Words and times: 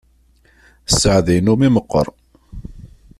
Sseɛd-inu 0.91 1.53
mmi 1.55 1.69
meqqer. 1.75 2.07